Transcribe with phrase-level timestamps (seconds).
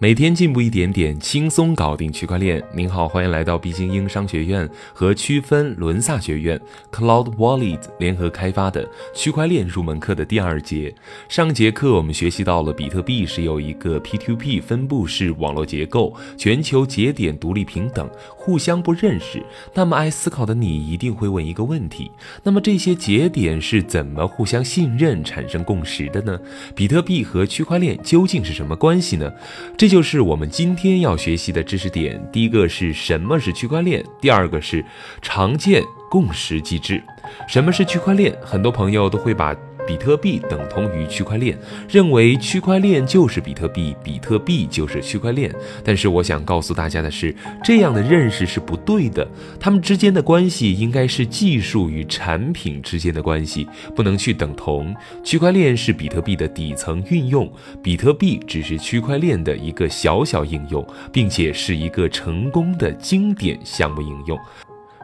[0.00, 2.62] 每天进步一点点，轻松搞定区块链。
[2.72, 6.60] 您好，欢迎来到毕精英商学院和区分伦萨学院
[6.92, 10.94] Cloud Wallet 联合开发的区块链入门课的第二节。
[11.28, 19.44] 上节课我们学习到了比特币是由一个 P2P 分布式网络结构，全球节点独立平等，互相不认识。
[19.74, 22.08] 那么爱思考的你一定会问一个问题：
[22.44, 26.38] 那么这些节点是怎么互相信任、产生共识的呢？
[26.76, 29.32] 比特币和区块链究竟是什么关系呢？
[29.76, 32.20] 这就是我们今天要学习的知识点。
[32.32, 34.84] 第一个是什么是区块链，第二个是
[35.22, 37.02] 常见共识机制。
[37.48, 38.36] 什么是区块链？
[38.42, 39.56] 很多朋友都会把。
[39.88, 45.50] 比特币等同于区块链，认为区块链就是比特币，比特币就是区块链。
[45.82, 49.26] 但是我想告诉大家的是，这样的认识是不对的。
[49.58, 53.66] 它们之间的关系应该是技术与产品之间的关系，
[53.96, 54.94] 不能去等同。
[55.24, 57.50] 区块链是比特币的底层运用，
[57.82, 64.38] 比特币只是区块链的一个小小应用，并且是一个成功的经典项目应用。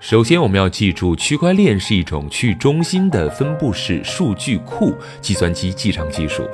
[0.00, 6.48] 首先，我们要记住，区块链是一种去中心的分布式数据库计算机记账技术。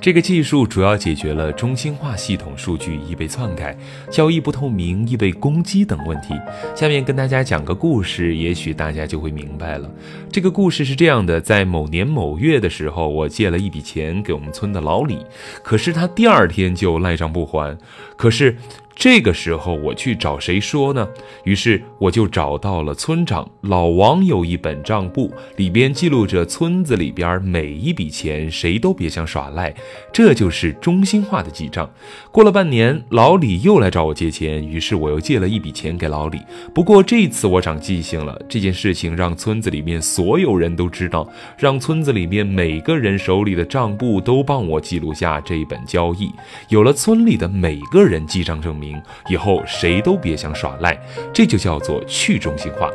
[0.00, 3.76] 这个技术主要解决了中心化系统数据易被篡改、
[4.10, 6.34] 交易不透明、易被攻击等问题。
[6.74, 9.88] 下面跟大家讲个故事，也许大家就会明白了。
[10.32, 15.24] 这个故事是这样的：在某年某月的时候，我借了一笔钱给我们村的老李，
[15.62, 17.78] 可是他第二天就赖账不还。
[18.16, 18.56] 可是。
[18.98, 21.08] 这个时候我去找谁说呢？
[21.44, 29.72] 于是我就找到了村长老王，有一本账簿，里边记录着村子里边每一笔钱，谁都别想耍赖，
[30.12, 31.88] 这就是中心化的记账。
[32.32, 36.40] 过了半年，老李又来找我借钱，于是我又借了一笔钱给老李。
[36.74, 41.24] 不过这次我长记性了，这件事情让村子里面所有人都知道，
[41.56, 46.32] 让村子里面每个人手里的账簿都帮我记录下这一本交易。
[46.68, 48.87] 有了村里的每个人记账证明。
[49.28, 50.98] 以后谁都别想耍赖，
[51.32, 52.90] 这就叫做去中心化。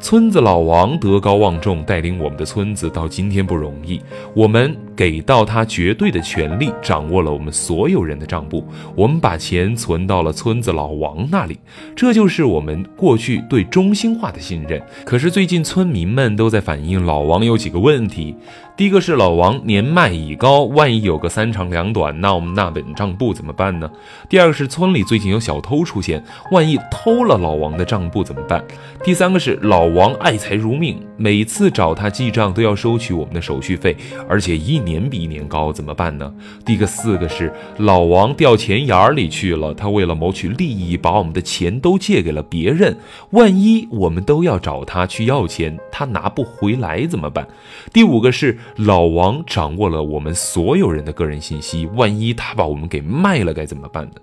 [0.00, 4.02] 村子老王德高望重，带领我们的村子到今天不容易。
[4.34, 8.64] 我们给到他绝对的权利，掌握了我们所有人的账簿。
[8.94, 11.58] 我们把钱存到了村子老王那里，
[11.96, 14.80] 这就是我们过去对中心化的信任。
[15.04, 18.34] 可是最近村民们都在反映老王有几个问题。
[18.76, 23.88] 第一个是老王年迈已高，万一有个三长两短，那我们那本账簿怎么办呢？
[24.28, 28.64] 第二个是村里最近有小偷出现，万一偷了老王的账簿怎么办？
[29.04, 33.96] 第三个是老王爱财如命，每次找他记账都要收取我们的手续费，
[34.28, 36.32] 而且一年比年高，怎么办呢？
[36.64, 42.96] 第个四个是老王掉钱眼里去了，他为了谋取利益，把我们的钱都借给了别人，
[43.30, 47.46] 万一我们都要找他去要钱，他拿不回来怎么办？
[47.92, 48.58] 第五个是。
[48.76, 54.14] 老王掌握了我们所有人的个人信息，万一他把我们给卖了，该怎么办呢？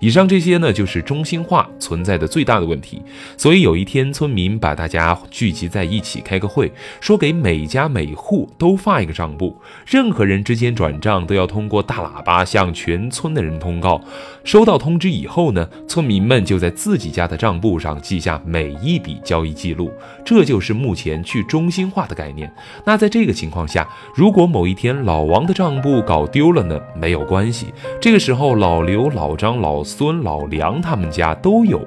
[0.00, 3.02] 以上这些呢，就是中心化存在的最大的问题。
[3.36, 14.00] 所以有一天，村民把大家聚集在一起开个会，说给每家每户都发一个账簿，任何人之间转账都要通过大喇叭向全村的人通告。
[14.44, 19.92] 收到通知以后呢，村民们就在自己家的账簿上记下每一笔交易记录。
[20.24, 22.50] 这就是目前去中心化的概念。
[22.84, 26.80] 那在这个情况下，如果某一天老王的账簿搞丢了呢？
[26.96, 27.66] 没有关系，
[28.00, 31.86] 这个时候老刘、老张、老孙、老梁他们家都有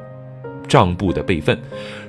[0.67, 1.57] 账簿的备份。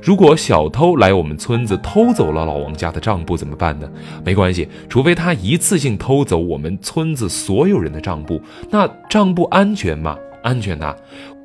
[0.03, 3.89] 如果小偷来我们村子偷走了老王家的账簿怎么办呢？
[4.25, 10.17] 没关系，除非他一次性偷走我们村子所有人的账簿，那账簿安全吗？
[10.43, 10.97] 安全的。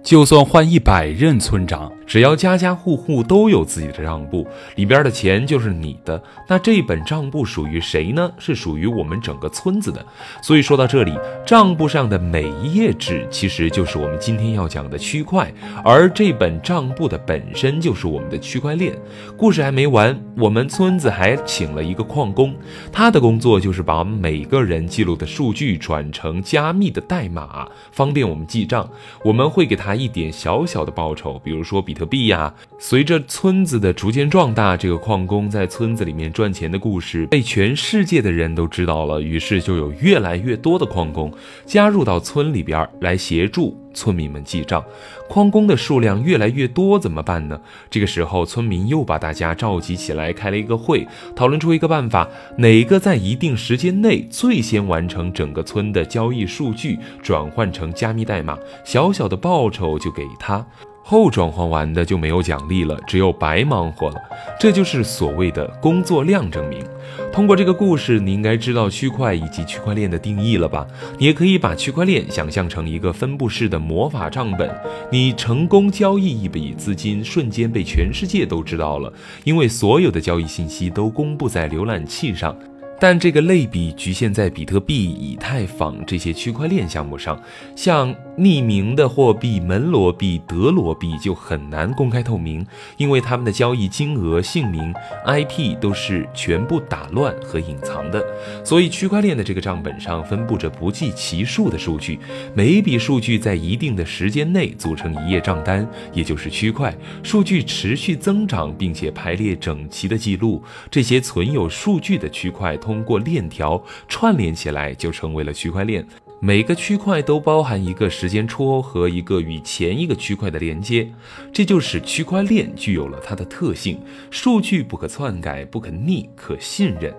[0.02, 4.48] 就算换一百任村长，只要家家户户都有自己的账簿，
[4.78, 8.32] 里边的钱就是你的，那这本账簿属于谁呢？
[8.40, 10.04] 是属于我们整个村子的。
[10.42, 11.14] 所以说到这里，
[11.46, 15.54] 账簿上的每一页纸，其实就是我们今天要讲的区块，
[15.84, 18.98] 而这本账簿的本身就是我们的区块链。
[19.38, 22.56] 故事还没完，我们村子还请了一个矿工，
[22.92, 28.90] 他的工作就是把每个人记录的数据转成加密的代码，方便我们记账。
[29.24, 30.00] 我们会给他。
[30.00, 32.52] 一点小小的报酬，比如说比特币呀。
[32.80, 39.22] 随着村子的逐渐壮大，这个矿工在村子里面赚钱的故事被全世界的人都知道了。
[39.22, 41.32] 于是就有越来越多的矿工
[41.66, 44.84] 加入到村里边来协助村民们记账。
[45.28, 47.60] 矿工的数量越来越多，怎么办呢？
[47.90, 51.06] 这个时候，村民又把大家召集起来开了一个会，
[51.36, 60.66] 讨论出一个办法：哪个在一定时间内最先完成整个村的交易数据转换成加密代码，小小的报酬就给他。
[61.10, 64.22] 后转换完的就没有奖励了，只有白忙活了。
[64.60, 66.86] 这就是所谓的工作量证明。
[67.34, 70.86] 通过这个故事，你应该知道区块以及区块链的定义了吧？
[71.18, 74.70] 你也可以把区块链想象成一个分布式的魔法账本。
[75.12, 79.12] 你成功交易一笔资金，瞬间被全世界都知道了，
[79.44, 82.56] 因为所有的交易信息都公布在浏览器上。
[83.02, 87.42] 但这个类比局限在比特币、以太坊这些区块链项目上，
[87.74, 92.66] 像匿名的货币门罗币、德罗币就很难公开透明，
[92.96, 94.94] 因为他们的交易金额、姓名、
[95.26, 98.26] IP 都是全部打乱和隐藏的。
[98.64, 102.18] 所以，区块链的这个账本上分布着不计其数的数据，
[102.54, 106.96] 每一笔数据在一定的时间内组成一页账单，也就是区块。
[107.22, 112.78] 数据持续增长，并且排列整齐的记录，这些存有数据的区块。
[112.78, 116.08] 通过链条串联起来，就成为了区块链。
[116.42, 121.06] 每个区块都包含一个时间戳和一个与前一个区块的连接，
[121.52, 124.00] 这就使区块链具有了它的特性：
[124.32, 127.14] 数据不可篡改、不可逆、可信任。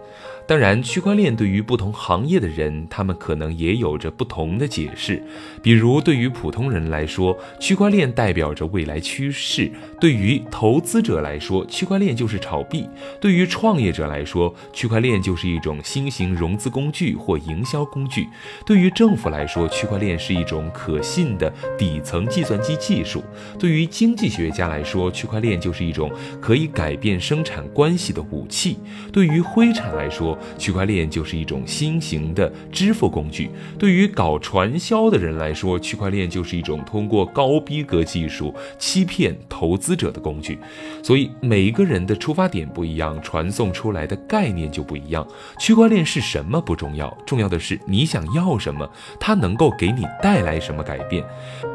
[0.50, 5.22] 当然，区块链对于不同行业的人，他们可能也有着不同的解释。
[5.62, 9.70] 比如，对于普通人来说，区块链代表着未来趋势；
[10.00, 12.82] 对于投资者来说，区块链就是炒币；
[13.20, 18.24] 对于创业者来说，区块链就是一种新型融资工具或营销工具；
[18.66, 21.48] 对于政府来说，区块链是一种可信的
[21.78, 23.20] 底层计算机技术；
[23.56, 26.10] 对于经济学家来说，区块链就是一种
[26.40, 28.74] 可以改变生产关系的武器；
[29.12, 33.50] 对于灰产来说，区块链就是一种新型的支付工具。
[33.78, 40.58] 对于搞传销的人来说，区块链就是一种通过高逼格技术欺骗投资者的工具。
[41.02, 45.26] 所以每一个人的出发点不一样，传送出来的概念就不一样。
[45.58, 48.88] 区块链是什么不重要，重要的是你想要什么，
[49.18, 51.24] 它能够给你带来什么改变。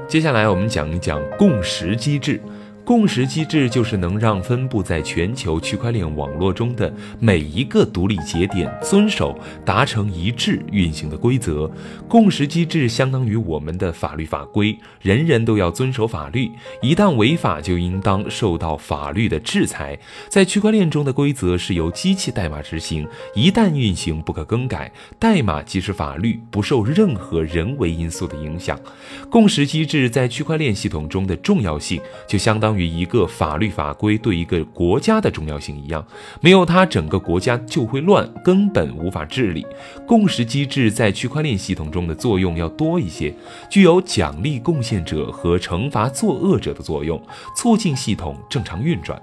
[0.07, 2.41] 接下来我们讲一讲共识机制。
[2.85, 9.35] 共识机制就是能让分布在全球区块链网络中的每一个独立节点遵守、
[9.65, 11.69] 达成一致运行的规则。
[12.07, 19.97] 共识机制相当于我们的法律法规，人人都要遵守法律，一旦违法就应当受到法律的制裁。
[20.29, 28.79] 在区块链中的规则是由机器代码执行，一旦运行不可更改，代码即是法律，不受任何人为因素的影响。
[29.27, 32.74] 共识机制在区块链系统中的重要性，就相当。
[32.77, 36.05] 与一个法律法规对一个国家的重要性一样，
[36.41, 39.65] 没有它，整个国家就会乱，根本无法治理。
[40.07, 43.33] 共识机制在区块链系统中的作用要多一些，
[43.69, 47.21] 具有奖励贡献者和惩罚作恶者的作用，
[47.55, 49.21] 促进系统正常运转。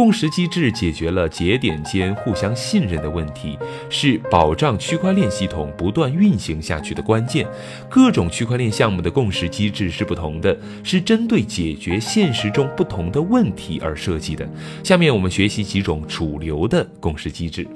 [0.00, 3.58] 共识机制解决了节点间互相信任的问题，
[3.90, 7.46] 是保障区块链系统不断运行下去的关键。
[7.86, 14.48] 各种区块链项目的共识机制是不同的，是针对解决现实中不同的问题而设计的。
[14.82, 17.68] 下面我们学习几种主流的共识机制。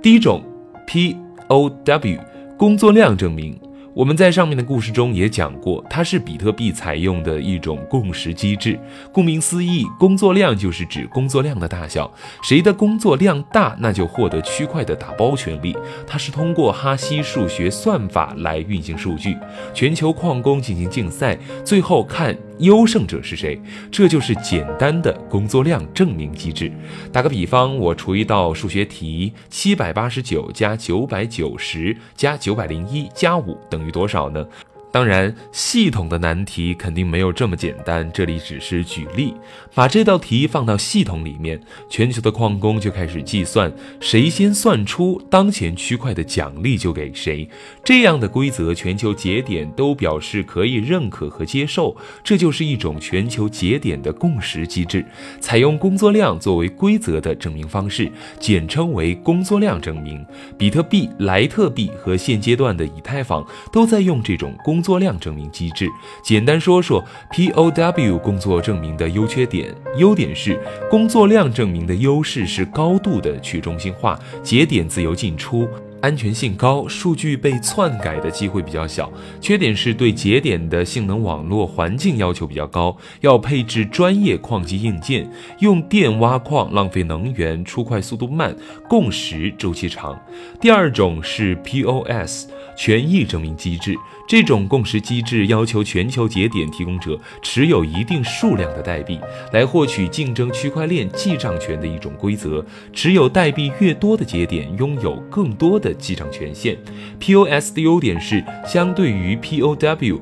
[0.00, 0.40] 第一种
[0.86, 2.20] ，POW，
[2.56, 3.58] 工作量证明。
[3.92, 8.78] 我们在上面的故事中也讲过，它是比特币采用的一种共识机制。
[9.12, 12.10] 顾名思义，工作量就是指工作量的大小，
[12.42, 15.76] 谁的工作量大，那就获得区块的打包权利。
[16.06, 19.36] 它是通过哈希数学算法来运行数据，
[19.74, 22.36] 全球矿工进行竞赛，最后看。
[22.60, 23.60] 优胜者是谁？
[23.90, 26.70] 这就是简单的工作量证明机制。
[27.12, 34.46] 打个比方，我出一道数学题：七百八十九加九百九十加九百零一加五等于多少呢？
[34.92, 38.10] 当然，系统的难题肯定没有这么简单。
[38.12, 39.32] 这里只是举例，
[39.72, 47.48] 把这道题放到系统里面，全球的矿工就开始计算，谁先算出当前区块的奖励就给谁。
[47.84, 55.06] 这样的规则，全球节点都表示可以认可和接受，这就是一种全球节点的共识机制，
[55.38, 58.10] 采用工作量作为规则的证明方式，
[58.40, 60.26] 简称为工作量证明。
[60.58, 64.79] 比特币、莱特币和现阶段的以太坊都在用这种工。
[64.80, 65.86] 工作量证明机制，
[66.22, 69.74] 简单说说 POW 工作证明的优缺点。
[69.98, 70.58] 优点是
[70.88, 75.68] 工作量证明的优势是高度的去中心化，节点自由进出。
[76.00, 79.12] 安全性高，数据被篡改的机会比较小。
[79.40, 88.56] 缺点是对节点的性能、网络环境要求比较高，要配置专业矿机硬件，用电挖矿浪费能源，出块速度慢，
[88.88, 90.18] 共识周期长。
[90.60, 93.94] 第二种是 POS 权益证明机制，
[94.26, 99.20] 这种共识机制要求全球节点提供者持有一定数量的代币，
[99.52, 102.64] 来获取竞争区块链记账权的一种规则。
[102.94, 105.89] 持有代币越多的节点，拥有更多的。
[105.94, 106.76] 记账权限
[107.18, 110.20] ，POS 的优点是相对于 POW，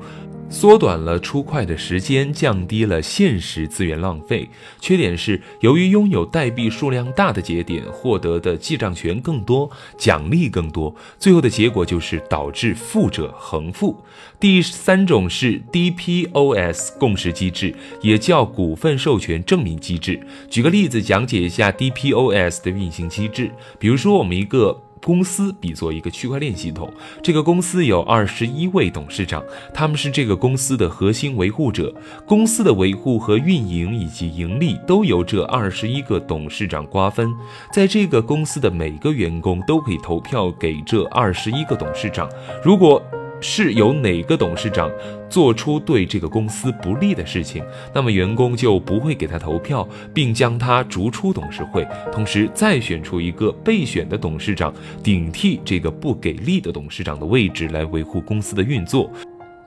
[0.51, 4.49] 缩短了出块的时间，降低了现实资源浪费。
[4.81, 14.03] 缺点是，由于拥有代币数量大的节点，获得的记账权更多，奖励更多，最后的结果就是导致富者恒富。
[14.39, 20.19] 第三种是 DPoS 共识机制，也叫股份授权证明机制。
[20.49, 23.51] 举个例子，讲解一下 DPoS 的运行机制。
[23.77, 24.81] 比如说，我们一个。
[25.03, 26.91] 公司比作一个区块链系统，
[27.23, 31.93] 这个公司有二十一位董事长，他们是这个公司的核心维护者。
[32.25, 37.33] 公司的维护和运营以及盈利都由这二十一个董事长瓜分。
[37.73, 42.29] 在这个公司的每个员工都可以投票给这二十一个董事长。
[42.63, 43.01] 如果
[43.41, 44.91] 是由哪个董事长
[45.29, 59.09] 做出对这个公司不利的事情，那么员工就不会给他投票，并将他逐出董事会，同时再选出一个备选的董事长顶替这个不给力的董事长的位置，来维护公司的运作。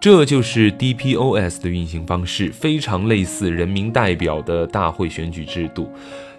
[0.01, 5.89] 这就是 DPoS 的运行方式，非常类似人民代表的大会选举制度。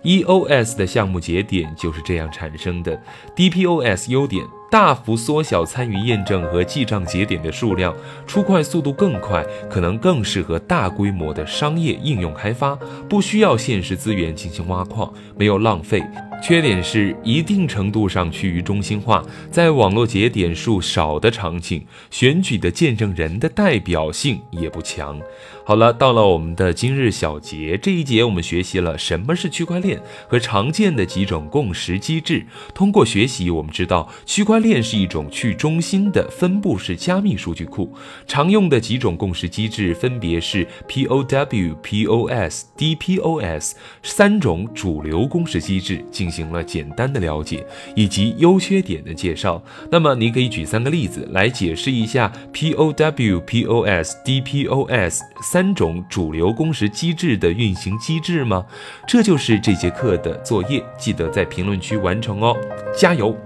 [0.04, 3.02] EOS 的项目节点就是这样产生的。
[3.38, 4.46] DPoS 优点。
[4.74, 12.76] 大幅缩小参与验证和记账节点的数量，出块速度更快，可能更适合大规模的商业应用开发，
[13.08, 16.02] 不需要现实资源进行挖矿，没有浪费。
[16.44, 25.18] 缺点是一定程度上趋于中心化，在网络节点数少的场景，选举的见证人的代表性也不强。
[25.66, 32.46] 好了，到了我们的今日小结这一节，我们学习了什么是区块链和常见的几种共识机制。
[32.76, 37.96] 通过学习，我们知道区块链是一种去中心的分布式加密数据库。
[38.28, 43.72] 常用的几种共识机制分别是 POW、POS、DPoS
[44.02, 46.04] 三种主流共识机制。
[46.12, 47.64] 进行了简单的了解
[47.96, 49.64] 以及优缺点的介绍。
[49.92, 58.66] 那么你可以举三个例子来解释一下 POW、POS、DPoS 三种主流共识机制的运行机制吗？
[59.08, 62.58] 这就是这节课的作业，记得在评论区完成哦，
[62.98, 63.38] 加油！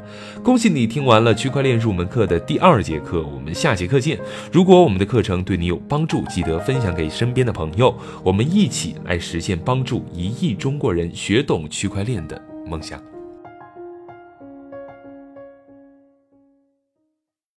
[0.43, 4.17] 恭喜你听完了区块链入门课的第二节课，我们下节课见。
[4.51, 12.56] 如果我们的课程对你有帮助，记得分享给身边的朋友，我们一起来实现帮助一亿中国人学懂区块链的。
[12.67, 13.16] 梦想。